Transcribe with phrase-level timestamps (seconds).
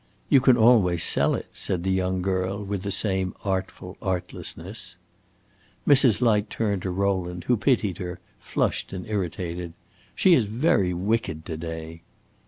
[0.29, 4.95] "You can always sell it," said the young girl, with the same artful artlessness.
[5.87, 6.21] Mrs.
[6.21, 9.73] Light turned to Rowland, who pitied her, flushed and irritated.
[10.15, 12.01] "She is very wicked to day!"